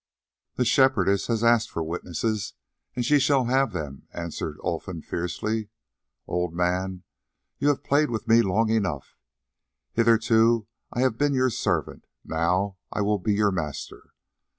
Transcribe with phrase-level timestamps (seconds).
[0.55, 2.55] "The Shepherdess has asked for witnesses,
[2.95, 5.69] and she shall have them," answered Olfan fiercely.
[6.25, 7.03] "Old man,
[7.59, 9.15] you have played with me long enough;
[9.93, 14.13] hitherto I have been your servant, now I will be your master.